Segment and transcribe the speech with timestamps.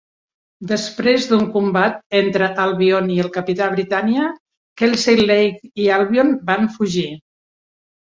[0.69, 4.29] Després d'un combat entre Albion i el capità Britània,
[4.83, 7.05] Kelsey Leigh i Albion van fugir.